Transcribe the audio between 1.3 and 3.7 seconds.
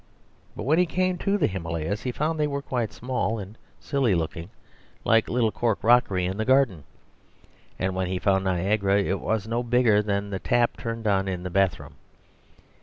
the Himalayas, he found they were quite small and